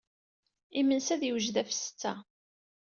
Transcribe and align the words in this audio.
Imensi 0.79 1.11
ad 1.13 1.19
d-yewjed 1.21 1.55
ɣef 1.59 1.69
ssetta. 1.73 2.13